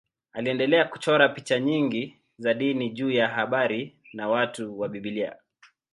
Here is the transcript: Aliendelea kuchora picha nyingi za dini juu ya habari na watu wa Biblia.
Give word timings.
Aliendelea 0.33 0.85
kuchora 0.85 1.29
picha 1.29 1.59
nyingi 1.59 2.17
za 2.37 2.53
dini 2.53 2.89
juu 2.89 3.11
ya 3.11 3.27
habari 3.27 3.95
na 4.13 4.29
watu 4.29 4.79
wa 4.79 4.89
Biblia. 4.89 5.35